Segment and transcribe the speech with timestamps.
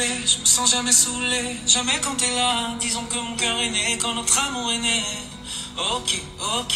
[0.00, 2.74] brûlé, je me sens jamais saoulé, jamais quand t'es là.
[2.78, 5.02] Disons que mon cœur est né quand notre amour est né.
[5.76, 6.74] Ok, ok.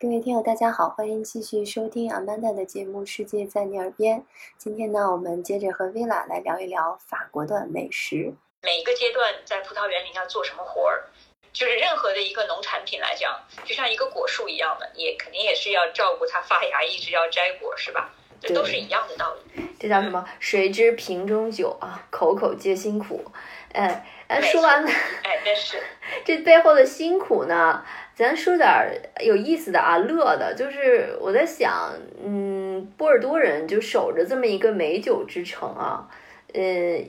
[0.00, 4.20] 各位听友，大家好，欢迎继续收听 Amanda 的节目《世界在你耳边》。
[4.56, 8.32] 今天呢，我们接着和 Villa 来聊一聊法国的美食。
[8.62, 11.10] 每一个阶段在葡萄园里要做什么活儿，
[11.52, 18.10] 就是任何的一个农产品来讲，就像一个果树一样的，也肯定也是要照顾它发芽，一直要摘果，是吧？
[18.40, 19.62] 这都是一样的道理。
[19.78, 20.24] 这叫什么？
[20.38, 23.24] 谁知瓶中酒啊，口口皆辛苦。
[23.72, 25.78] 哎，哎，说完了哎，真是。
[26.24, 30.54] 这背后的辛苦呢，咱说点儿有意思的啊，乐的。
[30.54, 31.92] 就是我在想，
[32.24, 36.08] 嗯，波尔多人就守着这么一个美酒之城啊，
[36.54, 36.60] 呃，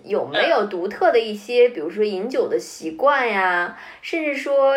[0.03, 4.75] 有没有独特的一些，比如说饮酒的习惯呀，甚至说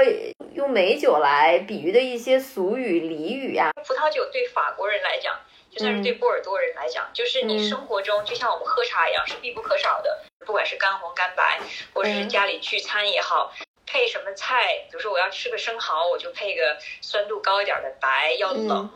[0.55, 3.71] 用美酒来比喻的一些俗语俚语呀？
[3.75, 5.35] 葡萄酒对法国人来讲，
[5.73, 7.69] 就算是对波尔多人来讲，就是你嗯。
[7.69, 10.23] 生活中就像我们喝茶一样，是必不可少的。
[10.45, 11.59] 不管是干红干白，
[11.95, 12.29] 或者是嗯。
[12.29, 13.55] 家里聚餐也好，
[13.87, 18.91] 配什么菜，比如说我要吃个生蚝，我就配个酸度高一点的白，要冷，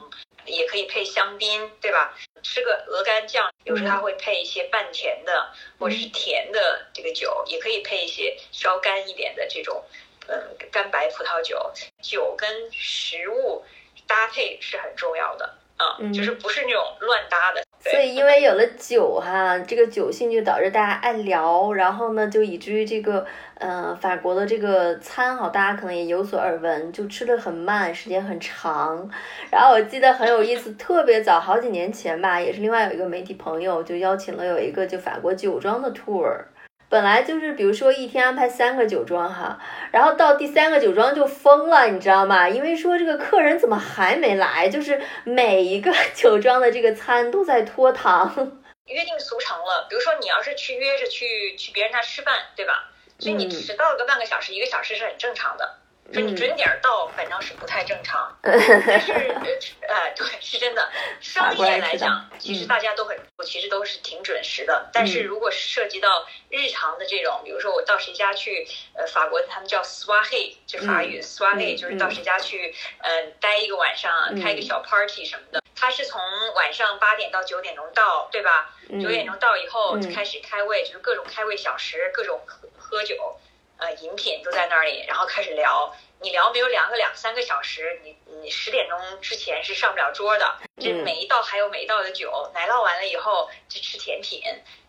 [0.45, 2.15] 也可以配香槟，对吧？
[2.43, 9.83] 吃个鹅肝酱，有时候它会配一些半甜的或者是甜的这个酒，也可以配一些稍干一点的这种，
[10.29, 11.73] 嗯，干白葡萄酒。
[12.03, 13.65] 酒跟食物
[14.07, 17.63] 搭配是很重要的啊，嗯就是不是那种乱搭的。
[17.79, 23.25] 所以因为有了酒哈，这个酒性就导致大家爱聊，然后呢，就以至于这个
[23.59, 29.09] 呃法国的这个餐哈，大家可能也有所耳闻，就吃的很慢，时间很长。
[29.53, 36.43] 然后我记得很有意思，特别早好几年前吧，也是另外有一个媒体朋友就邀请了有一个就法国酒庄的 tour。
[36.89, 39.59] 本来就是，比如说一天安排三个酒庄哈，
[39.91, 42.49] 然后到第三个酒庄就疯了，你知道吗？
[42.49, 48.63] 因为说这个客人怎么还没来，就是每一个酒庄的这个餐都在拖堂。
[48.87, 49.87] 约定俗成了。
[49.91, 52.91] 比如说你要是去约着去去别人家吃饭，对吧？
[53.19, 55.79] 所以你嗯迟到个半个小时、一个小时是很正常的。
[56.13, 58.35] 说你嗯准点儿到，反正是不太正常。
[58.43, 58.59] 但
[59.01, 60.89] 是，呃， 对，是真的。
[61.21, 64.89] 商业来讲，其实嗯大家都很，我其实都是挺准时的。
[64.93, 75.61] 但是如果是涉及到日常的这种，比如说我到谁家去，呃，法国他们叫 soirée，就法语 soirée，、嗯就是到谁家去，嗯、待一个晚上，开个小 party 什么的。
[75.79, 76.21] 他是从
[76.55, 78.75] 晚上八点到九点钟到，对吧？
[78.89, 83.39] 嗯九点钟到以后开始开胃，就是各种开胃小食，各种喝喝酒，
[83.79, 85.95] 呃，饮品都在那里，然后开始聊。
[86.19, 90.57] 你聊没有两个两三个小时，你你十点钟之前是上不了桌的。
[90.81, 94.43] 这嗯每一道还有每一道的酒，奶酪完了以后就吃甜品，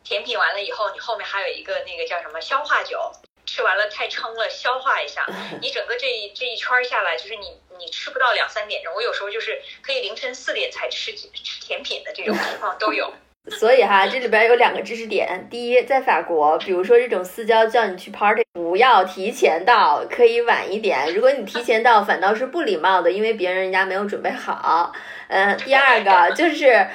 [0.05, 3.11] 甜品完了以后，你后面还有一个那个叫什么消化酒。
[3.45, 5.25] 吃完了太撑了，消化一下。
[5.61, 11.27] 你整个这一这一圈儿下来，就是你你吃不到两三点钟，我有时候就是可以凌晨四点才吃吃
[11.61, 13.13] 甜品的这种情况都有。
[13.49, 15.47] 所以哈，这里边有两个知识点。
[15.49, 21.13] 第一，在法国，比如说这种私交叫你去 party，不要提前到，可以晚一点。
[21.13, 24.91] 如果你提前到，反倒是不礼貌的，因为别人人家没有准备好。
[25.29, 26.87] 嗯，第二个 就是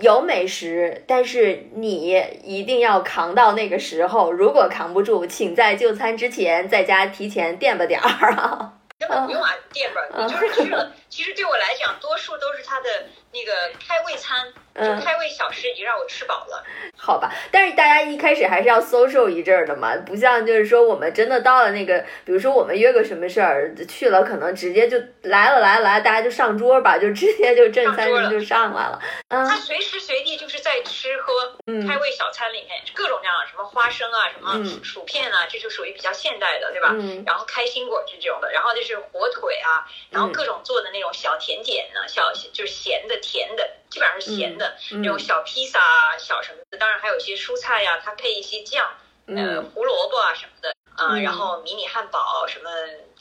[0.00, 4.30] 有美食，但是你一定要扛到那个时候。
[4.30, 8.74] 如果扛不住，请在就餐之前在家提前垫吧点儿啊。
[8.98, 10.92] 根本不用啊，垫吧，你就是去了。
[11.14, 12.88] 其实对我来讲，多数都是他的
[13.32, 13.52] 那个
[13.86, 16.64] 开胃餐，嗯就开胃小吃已经让我吃饱了。
[16.96, 29.00] 好吧，但是大家一开始还是要 social 一阵儿的嘛，不像就是说我们真的到了那个，比如说我们约个什么事儿去了，可能直接就来了来了来了，大家就上桌吧，就直接就正餐就上来了。
[29.28, 36.90] 嗯他随时随地就是在吃喝，嗯开胃小餐里面各种各样，什么花生啊，什么嗯薯片啊，这就属于比较现代的，对吧？
[36.92, 48.86] 嗯然后开心果这种的，然后就是火腿啊，然后嗯各种做的那种小甜点呢，小就是咸的、甜的，基本上是咸的，嗯那种小披萨啊、小什么的，当然还有一些蔬菜呀、它配一些酱，
[49.26, 52.70] 呃，嗯胡萝卜啊什么的，啊、嗯然后迷你汉堡什么。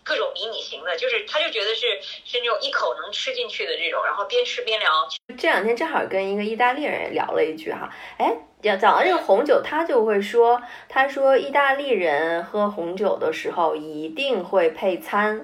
[0.06, 15.42] 各种迷你型的，就是他就觉得是是那种一口能吃进去的这种，然后边吃边聊，这两天正好跟一个意大利人也聊了一句哈，哎，讲讲到这个红酒，他就会说，他说意大利人喝红酒的时候一定会配餐，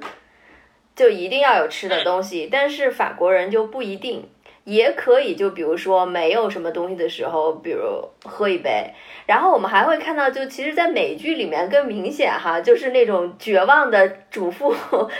[0.99, 4.29] 就一定要有吃的东西，但是法国人就不一定。
[4.65, 8.93] 也可以，就比如说没有什么东西的时候，比如喝一杯。
[9.25, 14.75] 然后我们还会看到，就其实，在美剧里面更明显哈，就是那种绝望的主妇、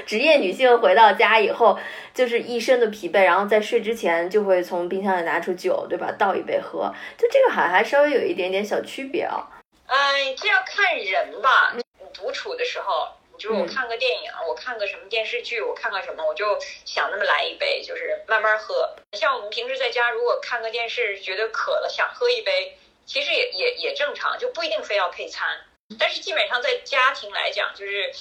[0.06, 1.80] 职业女性回到家以后，
[2.14, 6.12] 就是一身的疲惫，然后在睡之前就会从冰箱里拿出酒，对吧？
[6.20, 6.94] 倒一杯喝。
[7.18, 9.48] 就这个好像还稍微有一点点小区别啊。
[9.88, 11.74] 哎，这要看人吧。
[11.76, 11.82] 你
[12.14, 13.08] 独处的时候，
[13.40, 18.96] 就是我嗯看个电影，我看个什么电视剧，我看个什么，我就想那么来一杯，就是慢慢喝。
[19.14, 25.66] 像我们平时在家，如果看个电视觉得渴了，想喝一杯，其实也也也正常，就不一定非要配餐。
[25.98, 28.14] 但是基本上在家庭来讲，就是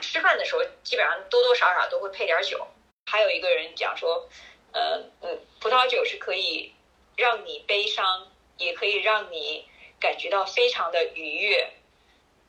[0.00, 2.68] 吃饭的时候，基本上多多少少都会配点酒。
[3.10, 4.28] 还有一个人讲说，
[4.72, 6.72] 呃嗯，葡萄酒是可以
[7.16, 9.66] 让你悲伤，也可以让你
[9.98, 11.72] 感觉到非常的愉悦。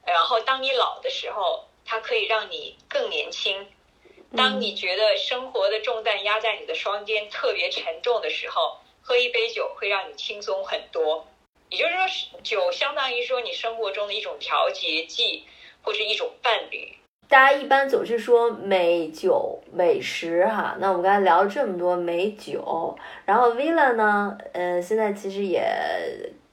[0.05, 3.67] 然后当你老的时候，它可以让你更年轻。
[4.33, 11.27] 当你觉得生活的重担压在你的双肩特别沉重的时候，喝一杯酒会让你轻松很多。
[11.69, 15.43] 也就是说，酒相当于说你生活中的一种调节剂，
[15.81, 16.95] 或者一种伴侣。
[17.27, 25.61] 大家一般总是说美酒美食哈，那我们刚才聊了这么多美酒，然后 Villa 呢，呃，现在其实也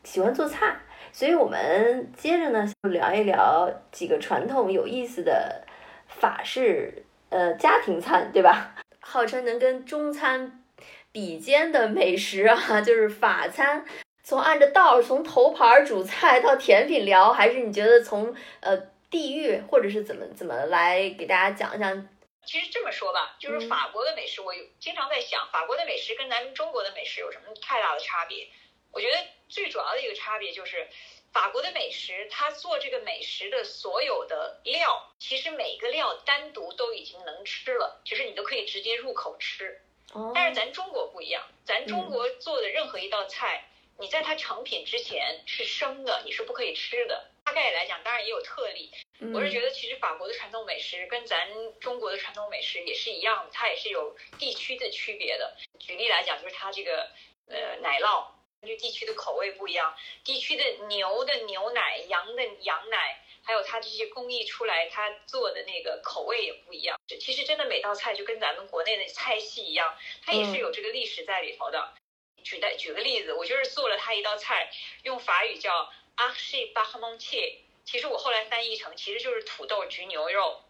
[0.03, 0.81] 喜欢做菜，
[1.19, 5.67] 所以我们接着呢就聊一聊几个传统有意思的
[6.07, 8.77] 法式呃家庭餐，对吧？
[9.01, 10.63] 号称能跟中餐
[11.11, 13.85] 比肩的美食啊，就是法餐。
[14.23, 18.77] 从按着道儿从头盘主菜到甜品聊，还是你觉得从呃
[19.11, 22.09] 地域或者是怎么怎么来给大家讲一讲？
[22.47, 28.47] 其实这么说吧，就是法国的美食，我有经常在想，法国的美食跟咱们中国的美食有什么太大的差别？
[28.93, 29.17] 我觉得
[29.49, 30.89] 最主要的一个差别就是，
[31.33, 39.81] 法国的美食，它做这个美食的所有的料，其实每个料单独都已经能吃了，就是你都可以直接入口吃。
[40.13, 40.33] 哦。
[40.35, 43.65] 但是咱中国不一样，咱中国做的任何一道菜。
[44.01, 47.31] 你在它成品之前是生的，你是不可以吃的。
[47.45, 48.93] 大概来讲，当然也有特例。
[49.35, 51.49] 我是觉得，其实法国的传统美食跟咱
[51.81, 55.57] 中国的传统美食也是一样的，它也是有地区的区别的。
[55.81, 57.11] 举例来讲，就是它这个
[57.49, 58.25] 呃奶酪，
[58.61, 59.95] 根据地区的口味不一样，
[60.25, 66.99] 地区的牛的牛奶、羊的羊奶，还有它这些工艺出来，它做的那个口味也不一样。
[67.21, 71.95] 其实真的每道菜就跟咱们国内的菜系一样，它也是有这个历史在里头的。
[72.43, 74.71] 举的举个例子，我就是做了它一道菜，
[75.03, 80.65] 用法语叫 h m o n t i e 其实我后来翻译成其实就是土豆焗牛肉。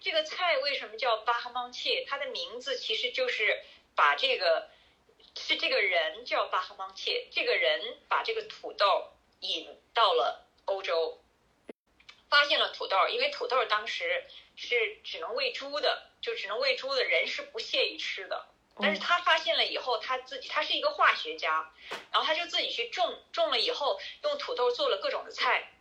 [0.00, 3.62] 这个菜为什么叫 n t i e 它的名字其实就是
[3.94, 4.68] 把这个
[5.50, 9.10] 是这个人叫 n t i e 这个人把这个土豆
[9.40, 11.18] 引到了欧洲，
[12.28, 14.24] 发现了土豆，因为土豆当时
[14.54, 18.46] 是只能喂猪的，就只能喂猪的人是不屑于吃的。
[18.76, 21.72] 但是他发现了以后，他自己他是一个化学家，
[22.12, 25.72] 然后他就自己去种种了以后，用土豆做了各种的菜，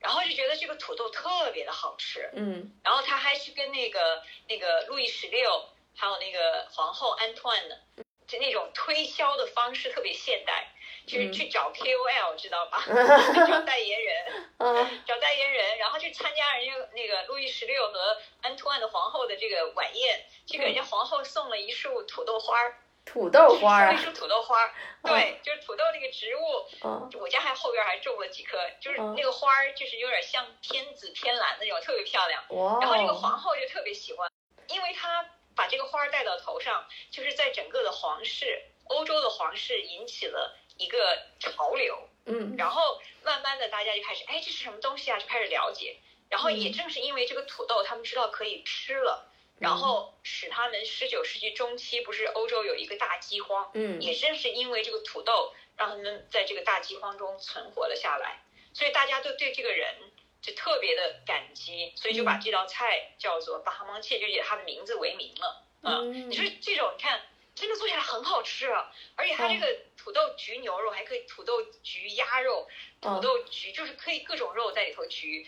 [0.00, 7.80] 然后就觉得这个土豆特别的好吃，嗯，然后他还去跟那个那个路易十六还有那个皇后安托万的，
[8.34, 10.70] 就那种推销的方式特别现代。
[11.06, 12.82] 就是去找 KOL 知道吧？
[13.46, 14.24] 找代言人，
[15.04, 22.78] 找代言人，然后去参加人家那个路易十六和安托万的皇后的这个晚宴，去给人家皇后送了一束土豆花儿。
[23.04, 23.92] 土豆花儿。
[23.92, 26.40] 送一束土豆花儿，对，就是土豆那个植物。
[26.84, 27.10] 嗯。
[27.20, 32.42] 我家还后边还种了几棵，就是那个花儿，就是有点像天紫偏蓝那种，特别漂亮。
[32.48, 32.78] 哇。
[32.80, 34.26] 然后这个皇后就特别喜欢，
[34.68, 40.58] 因为她把这个花儿戴到头上，就是在整个的皇室，欧洲的皇室引起了。
[40.76, 45.20] 一个潮流，嗯，然后慢慢的大家就开始，哎，这是什么东西啊？
[45.20, 49.30] 就开始了解，然后也正是因为这个土豆，他们知道可以吃了，
[49.60, 59.94] 然后使他们十九世纪中期不是欧洲有一个大饥荒，嗯，也正是因为这个土豆，让他们在这个大饥荒中存活了下来，所以大家都对这个人
[60.44, 67.22] 就特别的感激，所以就把这道菜叫做巴哈芒切，就以它的名字为名了，嗯，你说这种你看。
[67.56, 68.68] 真的做起来很好吃，
[69.14, 72.66] 而且它这个土豆焗牛肉还可以土豆焗鸭肉，
[73.00, 75.46] 土豆焗就是可以各种肉在里头焗，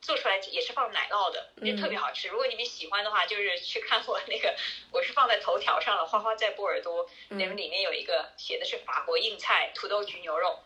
[0.00, 2.28] 做出来也是放奶酪的，也特别好吃。
[2.28, 4.56] 如果你们喜欢的话，就是 去看我那个，
[4.92, 6.06] 我是放在头条上了。
[6.06, 10.58] 花花在波尔多，那们里面有一个写的是法国硬菜土豆焗牛肉。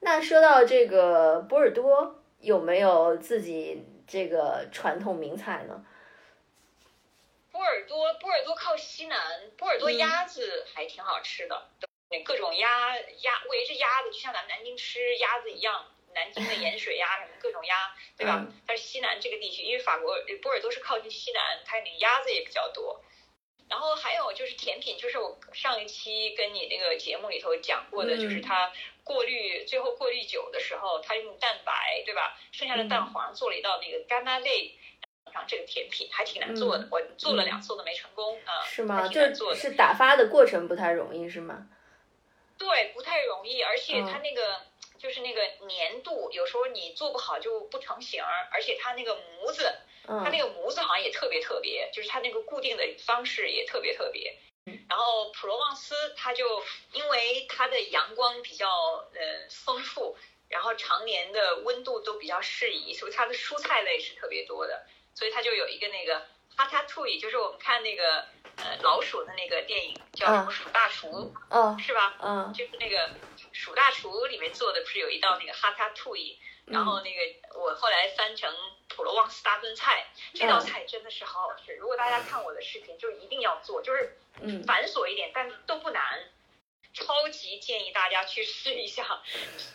[0.00, 5.84] 那说到这个波尔多，有没有自己这个传统名菜呢？
[7.50, 11.68] 波尔多，波尔多靠西南，波尔多鸭子还挺好吃的，
[12.10, 18.46] 那各种鸭鸭围着鸭子，就像咱们南京吃鸭子一样，南京的盐水鸭什么各种鸭，对吧？
[18.66, 23.02] 但是西南这个地区，因为法国波尔多是靠近西南，它那鸭子也比较多。
[23.68, 28.72] 然后还有就是甜品，就是我上一期跟你那个节目里头讲过的，就是它
[29.08, 32.38] 过滤最后过滤酒的时候，它用蛋白，对吧？
[32.52, 34.76] 剩下的蛋黄做了一道那个干妈类。
[35.46, 38.64] 这个甜品还挺难做的，我做了两次都没成功啊。
[38.64, 39.06] 是吗？
[39.06, 41.68] 就是打发的过程不太容易，是吗？
[42.58, 44.62] 对，不太容易，而且它那个
[44.98, 49.72] 就是那个粘度，有时候你做不好就不成型，而且它那个模子，
[50.06, 54.36] 它那个模子好像也特别特别，就是它那个固定的方式也特别特别。
[54.88, 58.68] 然后普罗旺斯它就因为它的阳光比较
[59.14, 60.16] 呃丰富，
[60.48, 72.16] 然后常年的温度都比较适宜，所以它的蔬菜类是特别多的，所以它就有一个那个哈塔图伊，就是我们看那个呃老鼠的那个电影叫什么鼠大厨，嗯是吧？
[72.20, 73.10] 嗯就是那个
[73.52, 78.52] 鼠大厨里面做的不是有一道那个哈塔图伊，然后那个我后来翻成
[78.98, 81.72] 普罗旺斯大炖菜，这道菜真的是好好吃。
[81.76, 86.02] 如果大家看我的视频，就一定要做，就是嗯繁琐一点，但都不难。
[86.92, 89.22] 超级建议大家去试一下，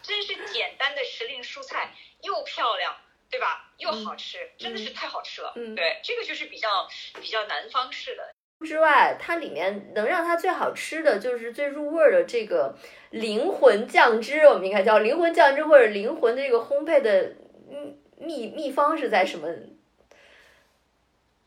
[0.02, 2.98] 真是简单的时令蔬菜，又漂亮，
[3.30, 3.72] 对吧？
[3.78, 5.54] 又好吃，真的是太好吃了。
[5.56, 6.90] 嗯对，这个就是比较
[7.22, 8.30] 比较南方式的。
[8.66, 12.76] 之外，它里面能让它最好吃的就是最入味儿的这个
[13.12, 17.36] 灵魂酱汁，我们应该叫灵魂酱汁或者灵魂的这个烘焙的
[17.70, 19.48] 秘秘秘方是在什么？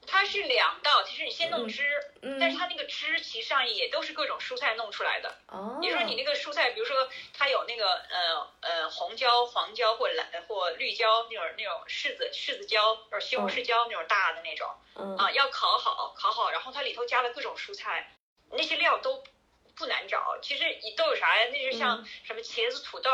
[0.09, 1.83] 它是两道，其实你先弄嗯汁，
[2.23, 5.35] 嗯，但是它那个汁其实上也都是各种蔬菜弄出来的。
[5.49, 18.15] 哦，你说你那个蔬菜，比如说它有那个呃呃红椒、黄椒或蓝或绿椒那种那种柿子柿子椒或者西红柿椒那种大的那种嗯啊，要烤好烤好，然后它里头加了各种蔬菜，
[18.53, 19.25] 那些料都
[19.77, 20.39] 不难找。
[20.41, 21.49] 其实你都有啥呀？
[21.53, 23.11] 那就像什么茄子、土豆，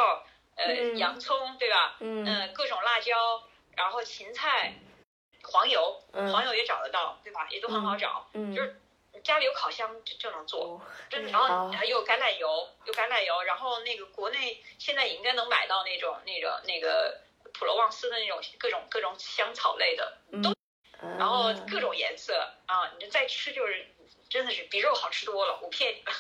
[0.57, 1.97] 呃嗯洋葱对吧？
[2.01, 3.43] 嗯嗯，各种辣椒，
[3.77, 4.75] 然后芹菜、
[5.43, 7.49] 黄油，嗯黄油也找得到对吧？
[7.51, 8.77] 也都很好找，嗯就是
[9.23, 10.65] 家里有烤箱就就能做。
[10.65, 17.21] 哦真的，嗯然后还有橄榄油，有橄榄油，然后那个国内现在也应该能买到那种那种那个
[17.55, 20.55] 普罗旺斯的那种各种各种香草类的都，
[21.19, 22.35] 然后啊各种颜色
[22.67, 23.87] 啊，你就再吃就是
[24.31, 26.15] 真的是比肉好吃多了，我骗你们。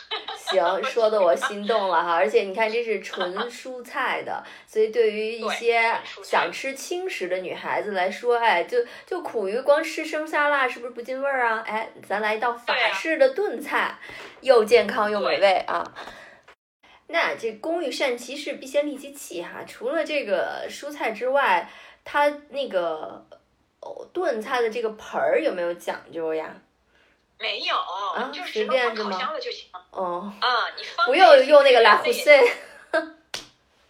[0.52, 2.14] 行，说的我心动了哈！
[2.14, 5.82] 而且你看，这是纯蔬菜的，所以对于一些
[6.22, 11.64] 想吃轻食的女孩子来说，哎，就就苦于光吃生沙拉是不是不进味儿啊？
[11.66, 13.98] 哎，咱来一道法式的炖菜，
[14.42, 15.92] 又健康又美味啊！
[17.08, 19.64] 那这工欲善其事，必先利其器哈。
[19.66, 21.68] 除了这个蔬菜之外，
[22.04, 23.26] 它那个
[23.80, 26.54] 哦炖菜的这个盆儿有没有讲究呀？
[27.42, 27.76] 没有，
[28.30, 32.40] 你就啊随只能放烤箱了就行哦，啊，你放不用用那个拉那也胡塞。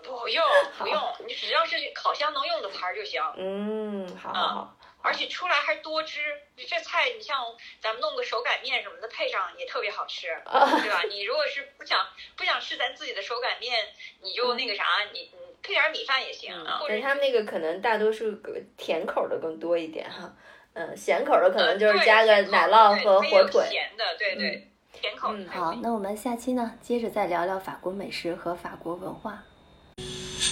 [0.02, 0.44] 不用
[0.78, 3.23] 不用，你只要是烤箱能用的盘儿就行。
[3.37, 4.76] 嗯，好好好。
[5.04, 6.21] 而且出来还多汁，
[6.56, 7.44] 这菜你像
[7.80, 11.02] 咱们弄个手擀面什么的，配上也特别好吃，啊对吧？
[11.11, 12.06] 你如果是不想
[12.37, 13.88] 不想吃咱自己的手擀面，
[14.21, 16.78] 你就那个啥，你你配点米饭也行啊。
[16.78, 18.32] 或者但是他们那个可能大多数
[18.76, 20.32] 甜口的更多一点哈，
[20.74, 23.68] 嗯，咸口的可能就是加个奶酪和火腿。
[23.70, 29.42] 咸的，对对，甜口嗯好，那我们下期呢，接着再聊聊法国美食和法国文化。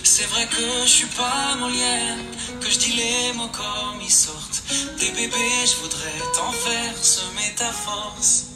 [0.05, 2.17] C'est vrai que je suis pas Molière,
[2.61, 4.63] que je dis les mots comme ils sortent.
[4.99, 8.50] Des bébés, je voudrais t'en faire semer ta force.